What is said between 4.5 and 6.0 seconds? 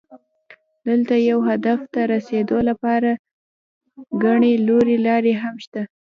نورې لارې هم شته.